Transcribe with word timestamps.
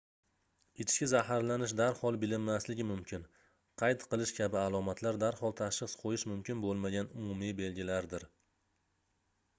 ichki 0.83 1.07
zaharlanish 1.09 1.75
darhol 1.81 2.17
bilinmasligi 2.23 2.87
mumkin 2.93 3.27
qayt 3.83 4.07
qilish 4.15 4.33
kabi 4.39 4.61
alomatlar 4.63 5.21
darhol 5.25 5.55
tashxis 5.63 5.97
qoʻyish 6.01 6.27
mumkin 6.33 6.67
boʻlmagan 6.67 7.15
umumiy 7.23 7.55
belgilardir 7.63 8.31